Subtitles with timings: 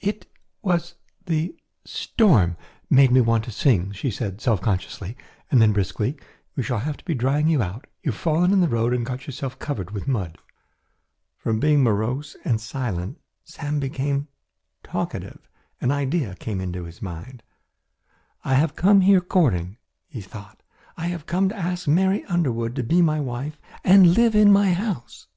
[0.00, 0.26] "It
[0.60, 0.96] was
[1.26, 2.56] the storm
[2.90, 5.16] made me want to sing," she said self consciously,
[5.52, 6.16] and then briskly,
[6.56, 9.06] "we shall have to be drying you out; you have fallen in the road and
[9.06, 10.38] got yourself covered with mud."
[11.36, 14.26] From being morose and silent Sam became
[14.82, 15.48] talkative.
[15.80, 17.44] An idea had come into his mind.
[18.44, 19.76] "I have come here courting,"
[20.08, 20.60] he thought;
[20.96, 24.72] "I have come to ask Mary Underwood to be my wife and live in my
[24.72, 25.28] house."